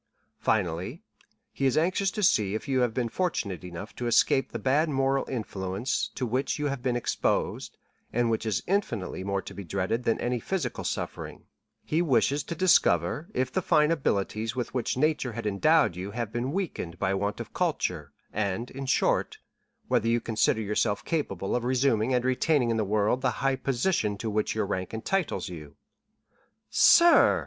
[0.39, 1.03] Finally,
[1.53, 4.89] he is anxious to see if you have been fortunate enough to escape the bad
[4.89, 7.77] moral influence to which you have been exposed,
[8.11, 11.43] and which is infinitely more to be dreaded than any physical suffering;
[11.85, 16.31] he wishes to discover if the fine abilities with which nature had endowed you have
[16.33, 19.37] been weakened by want of culture; and, in short,
[19.87, 24.17] whether you consider yourself capable of resuming and retaining in the world the high position
[24.17, 25.75] to which your rank entitles you."
[26.71, 27.39] "Sir!"